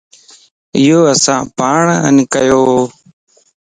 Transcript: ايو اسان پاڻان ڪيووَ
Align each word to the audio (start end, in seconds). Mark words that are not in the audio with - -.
ايو 0.75 0.97
اسان 1.13 1.39
پاڻان 1.57 2.15
ڪيووَ 2.33 2.77